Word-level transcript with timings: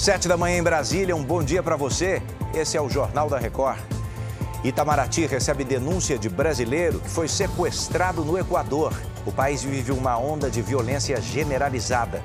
Sete 0.00 0.26
da 0.26 0.34
manhã 0.34 0.56
em 0.56 0.62
Brasília, 0.62 1.14
um 1.14 1.22
bom 1.22 1.42
dia 1.42 1.62
para 1.62 1.76
você. 1.76 2.22
Esse 2.54 2.74
é 2.74 2.80
o 2.80 2.88
Jornal 2.88 3.28
da 3.28 3.38
Record. 3.38 3.78
Itamaraty 4.64 5.26
recebe 5.26 5.62
denúncia 5.62 6.18
de 6.18 6.26
brasileiro 6.26 7.00
que 7.00 7.10
foi 7.10 7.28
sequestrado 7.28 8.24
no 8.24 8.38
Equador. 8.38 8.94
O 9.26 9.30
país 9.30 9.62
vive 9.62 9.92
uma 9.92 10.16
onda 10.16 10.50
de 10.50 10.62
violência 10.62 11.20
generalizada. 11.20 12.24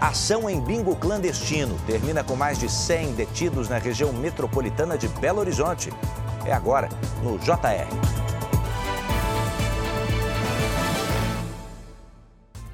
Ação 0.00 0.48
em 0.48 0.58
bingo 0.58 0.96
clandestino 0.96 1.78
termina 1.86 2.24
com 2.24 2.34
mais 2.34 2.58
de 2.58 2.70
100 2.70 3.12
detidos 3.12 3.68
na 3.68 3.76
região 3.76 4.10
metropolitana 4.10 4.96
de 4.96 5.06
Belo 5.06 5.40
Horizonte. 5.40 5.92
É 6.46 6.52
agora 6.54 6.88
no 7.22 7.38
JR. 7.40 8.31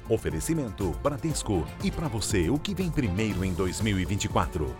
Oferecimento 0.09 0.89
Bradesco. 1.03 1.65
E 1.83 1.91
para 1.91 2.07
você, 2.07 2.49
o 2.49 2.57
que 2.57 2.73
vem 2.73 2.89
primeiro 2.89 3.45
em 3.45 3.53
2024? 3.53 4.75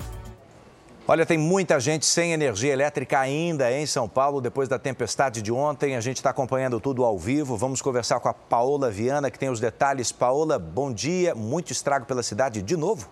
Olha, 1.08 1.26
tem 1.26 1.38
muita 1.38 1.80
gente 1.80 2.06
sem 2.06 2.34
energia 2.34 2.74
elétrica 2.74 3.20
ainda 3.20 3.72
em 3.72 3.86
São 3.86 4.08
Paulo 4.08 4.42
depois 4.42 4.68
da 4.68 4.78
tempestade 4.78 5.42
de 5.42 5.52
ontem. 5.52 5.96
A 5.96 6.02
gente 6.02 6.18
está 6.18 6.30
acompanhando 6.30 6.80
tudo 6.80 7.04
ao 7.04 7.18
vivo. 7.18 7.58
Vamos 7.58 7.82
conversar 7.82 8.20
com 8.20 8.30
a 8.30 8.34
Paola 8.34 8.92
Viana, 8.92 9.32
que 9.32 9.40
tem 9.40 9.50
os 9.50 9.60
detalhes. 9.60 10.12
Paola, 10.12 10.60
bom 10.60 10.94
dia. 10.94 11.34
Muito 11.34 11.72
estrago 11.72 12.06
pela 12.06 12.22
cidade 12.22 12.62
de 12.62 12.78
novo? 12.78 13.10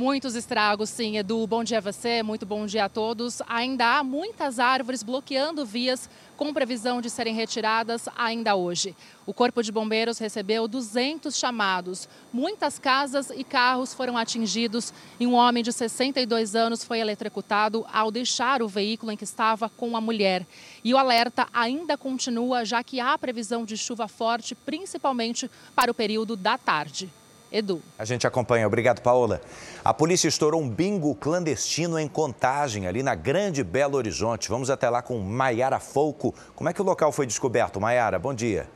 Muitos 0.00 0.34
estragos, 0.34 0.88
sim, 0.88 1.18
Edu. 1.18 1.46
Bom 1.46 1.62
dia 1.62 1.76
a 1.76 1.80
você, 1.82 2.22
muito 2.22 2.46
bom 2.46 2.64
dia 2.64 2.86
a 2.86 2.88
todos. 2.88 3.42
Ainda 3.46 3.98
há 3.98 4.02
muitas 4.02 4.58
árvores 4.58 5.02
bloqueando 5.02 5.66
vias 5.66 6.08
com 6.38 6.54
previsão 6.54 7.02
de 7.02 7.10
serem 7.10 7.34
retiradas 7.34 8.08
ainda 8.16 8.56
hoje. 8.56 8.96
O 9.26 9.34
Corpo 9.34 9.62
de 9.62 9.70
Bombeiros 9.70 10.16
recebeu 10.16 10.66
200 10.66 11.36
chamados. 11.36 12.08
Muitas 12.32 12.78
casas 12.78 13.28
e 13.28 13.44
carros 13.44 13.92
foram 13.92 14.16
atingidos 14.16 14.90
e 15.20 15.26
um 15.26 15.34
homem 15.34 15.62
de 15.62 15.70
62 15.70 16.56
anos 16.56 16.82
foi 16.82 16.98
eletrocutado 16.98 17.84
ao 17.92 18.10
deixar 18.10 18.62
o 18.62 18.68
veículo 18.68 19.12
em 19.12 19.18
que 19.18 19.24
estava 19.24 19.68
com 19.68 19.94
a 19.98 20.00
mulher. 20.00 20.46
E 20.82 20.94
o 20.94 20.96
alerta 20.96 21.46
ainda 21.52 21.98
continua, 21.98 22.64
já 22.64 22.82
que 22.82 23.00
há 23.00 23.18
previsão 23.18 23.66
de 23.66 23.76
chuva 23.76 24.08
forte, 24.08 24.54
principalmente 24.54 25.50
para 25.76 25.90
o 25.90 25.94
período 25.94 26.36
da 26.36 26.56
tarde. 26.56 27.19
Edu. 27.52 27.82
A 27.98 28.04
gente 28.04 28.26
acompanha. 28.26 28.66
Obrigado, 28.66 29.00
Paola. 29.00 29.40
A 29.84 29.92
polícia 29.92 30.28
estourou 30.28 30.60
um 30.60 30.68
bingo 30.68 31.14
clandestino 31.14 31.98
em 31.98 32.08
Contagem, 32.08 32.86
ali 32.86 33.02
na 33.02 33.14
Grande 33.14 33.64
Belo 33.64 33.96
Horizonte. 33.96 34.48
Vamos 34.48 34.70
até 34.70 34.88
lá 34.88 35.02
com 35.02 35.18
Maiara 35.18 35.80
Folco. 35.80 36.34
Como 36.54 36.70
é 36.70 36.72
que 36.72 36.80
o 36.80 36.84
local 36.84 37.12
foi 37.12 37.26
descoberto? 37.26 37.80
Maiara, 37.80 38.18
bom 38.18 38.32
dia. 38.32 38.68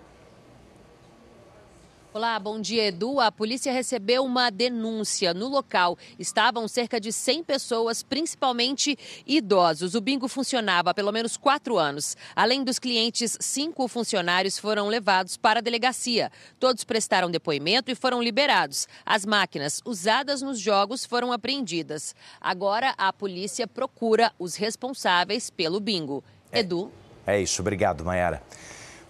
Olá, 2.14 2.38
bom 2.38 2.60
dia, 2.60 2.84
Edu. 2.84 3.18
A 3.18 3.32
polícia 3.32 3.72
recebeu 3.72 4.24
uma 4.24 4.48
denúncia. 4.48 5.34
No 5.34 5.48
local 5.48 5.98
estavam 6.16 6.68
cerca 6.68 7.00
de 7.00 7.12
100 7.12 7.42
pessoas, 7.42 8.04
principalmente 8.04 8.96
idosos. 9.26 9.96
O 9.96 10.00
bingo 10.00 10.28
funcionava 10.28 10.90
há 10.90 10.94
pelo 10.94 11.10
menos 11.10 11.36
quatro 11.36 11.76
anos. 11.76 12.16
Além 12.36 12.62
dos 12.62 12.78
clientes, 12.78 13.36
cinco 13.40 13.88
funcionários 13.88 14.60
foram 14.60 14.86
levados 14.86 15.36
para 15.36 15.58
a 15.58 15.60
delegacia. 15.60 16.30
Todos 16.60 16.84
prestaram 16.84 17.28
depoimento 17.28 17.90
e 17.90 17.96
foram 17.96 18.22
liberados. 18.22 18.86
As 19.04 19.26
máquinas 19.26 19.80
usadas 19.84 20.40
nos 20.40 20.60
jogos 20.60 21.04
foram 21.04 21.32
apreendidas. 21.32 22.14
Agora 22.40 22.94
a 22.96 23.12
polícia 23.12 23.66
procura 23.66 24.32
os 24.38 24.54
responsáveis 24.54 25.50
pelo 25.50 25.80
bingo. 25.80 26.22
É, 26.52 26.60
Edu. 26.60 26.92
É 27.26 27.40
isso, 27.40 27.60
obrigado, 27.60 28.04
Mayara. 28.04 28.40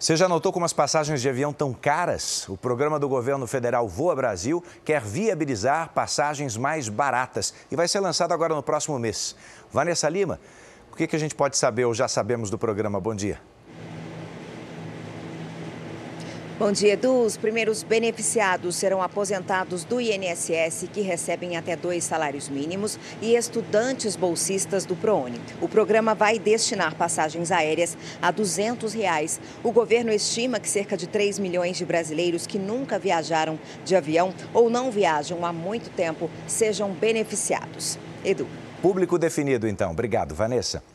Você 0.05 0.17
já 0.17 0.29
notou 0.29 0.53
como 0.53 0.67
as 0.67 0.73
passagens 0.75 1.23
de 1.23 1.31
avião 1.31 1.51
tão 1.51 1.73
caras? 1.73 2.47
O 2.51 2.59
programa 2.59 2.99
do 2.99 3.09
governo 3.09 3.47
federal 3.47 3.89
Voa 3.89 4.15
Brasil 4.15 4.63
quer 4.85 5.01
viabilizar 5.01 5.95
passagens 5.95 6.59
mais 6.59 6.91
baratas 6.91 7.55
e 7.71 7.75
vai 7.75 7.89
ser 7.89 8.01
lançado 8.01 8.33
agora 8.33 8.55
no 8.55 8.63
próximo 8.63 8.99
mês. 8.99 9.35
Vanessa 9.73 10.07
Lima, 10.11 10.39
o 10.93 10.95
que, 10.95 11.07
que 11.07 11.17
a 11.17 11.19
gente 11.19 11.35
pode 11.35 11.57
saber 11.57 11.87
ou 11.87 11.95
já 11.95 12.07
sabemos 12.07 12.51
do 12.51 12.59
programa? 12.59 13.01
Bom 13.01 13.15
dia. 13.15 13.41
Bom 16.57 16.71
dia, 16.71 16.93
Edu. 16.93 17.23
Os 17.23 17.37
primeiros 17.37 17.83
beneficiados 17.83 18.77
serão 18.77 19.03
aposentados 19.03 19.83
do 19.83 20.01
INSS 20.01 20.89
que 20.93 21.01
recebem 21.01 21.57
até 21.57 21.75
dois 21.75 22.05
salários 22.05 22.49
mínimos 22.49 22.97
e 23.21 23.35
estudantes 23.35 24.15
bolsistas 24.15 24.87
do 24.87 24.95
ProUni. 24.95 25.41
O 25.61 25.69
programa 25.69 26.15
vai 26.15 26.39
destinar 26.39 26.95
passagens 26.95 27.51
aéreas 27.51 27.99
a 28.23 28.31
200 28.31 28.93
reais. 28.93 29.41
O 29.65 29.73
governo 29.73 30.13
estima 30.13 30.61
que 30.61 30.69
cerca 30.69 30.97
de 30.97 31.09
3 31.09 31.41
milhões 31.41 31.77
de 31.77 31.85
brasileiros 31.85 32.47
que 32.47 32.57
nunca 32.57 33.01
viajaram 33.01 33.59
de 33.85 33.97
avião 33.97 34.33
ou 34.53 34.71
não 34.71 34.93
viajam 34.93 35.45
há 35.45 35.53
muito 35.53 35.91
tempo 35.91 36.31
sejam 36.47 36.93
beneficiados. 36.93 37.99
Edu. 38.25 38.47
Público 38.81 39.19
definido, 39.19 39.67
então. 39.67 39.91
Obrigado, 39.91 40.37
Vanessa. 40.37 40.94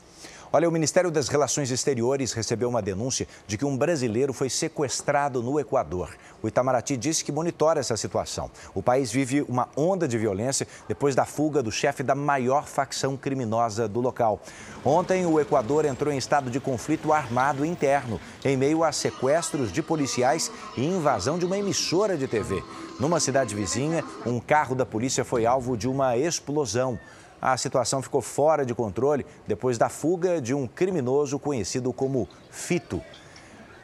Olha, 0.51 0.67
o 0.67 0.71
Ministério 0.71 1.11
das 1.11 1.27
Relações 1.27 1.69
Exteriores 1.69 2.33
recebeu 2.33 2.67
uma 2.67 2.81
denúncia 2.81 3.27
de 3.45 3.55
que 3.55 3.65
um 3.65 3.77
brasileiro 3.77 4.33
foi 4.33 4.49
sequestrado 4.49 5.43
no 5.43 5.59
Equador. 5.59 6.09
O 6.41 6.47
Itamaraty 6.47 6.97
disse 6.97 7.23
que 7.23 7.31
monitora 7.31 7.79
essa 7.79 7.95
situação. 7.95 8.49
O 8.73 8.81
país 8.81 9.11
vive 9.11 9.43
uma 9.47 9.69
onda 9.77 10.07
de 10.07 10.17
violência 10.17 10.67
depois 10.87 11.13
da 11.13 11.23
fuga 11.23 11.61
do 11.61 11.71
chefe 11.71 12.01
da 12.01 12.15
maior 12.15 12.65
facção 12.65 13.15
criminosa 13.15 13.87
do 13.87 14.01
local. 14.01 14.41
Ontem, 14.83 15.23
o 15.23 15.39
Equador 15.39 15.85
entrou 15.85 16.11
em 16.11 16.17
estado 16.17 16.49
de 16.49 16.59
conflito 16.59 17.13
armado 17.13 17.63
interno, 17.63 18.19
em 18.43 18.57
meio 18.57 18.83
a 18.83 18.91
sequestros 18.91 19.71
de 19.71 19.83
policiais 19.83 20.51
e 20.75 20.83
invasão 20.83 21.37
de 21.37 21.45
uma 21.45 21.59
emissora 21.59 22.17
de 22.17 22.27
TV. 22.27 22.63
Numa 22.99 23.19
cidade 23.19 23.53
vizinha, 23.53 24.03
um 24.25 24.39
carro 24.39 24.73
da 24.73 24.85
polícia 24.85 25.23
foi 25.23 25.45
alvo 25.45 25.77
de 25.77 25.87
uma 25.87 26.17
explosão 26.17 26.99
a 27.41 27.55
situação 27.57 28.01
ficou 28.01 28.22
fora 28.22 28.66
de 28.66 28.73
controle 28.73 29.25
depois 29.47 29.77
da 29.77 29.89
fuga 29.89 30.41
de 30.41 30.53
um 30.53 30.67
criminoso 30.67 31.39
conhecido 31.39 31.94
como 31.94 32.27
Fito. 32.50 33.01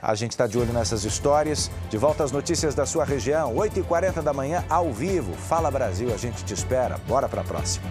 A 0.01 0.13
gente 0.13 0.31
está 0.31 0.45
de 0.45 0.57
olho 0.57 0.71
nessas 0.71 1.03
histórias. 1.03 1.71
De 1.89 1.97
volta 1.97 2.23
às 2.23 2.31
notícias 2.31 2.75
da 2.75 2.85
sua 2.85 3.03
região, 3.03 3.55
8h40 3.55 4.21
da 4.21 4.33
manhã, 4.33 4.63
ao 4.69 4.93
vivo. 4.93 5.33
Fala 5.33 5.71
Brasil, 5.71 6.13
a 6.13 6.17
gente 6.17 6.45
te 6.45 6.53
espera. 6.53 6.99
Bora 7.07 7.27
para 7.27 7.41
a 7.41 7.43
próxima. 7.43 7.85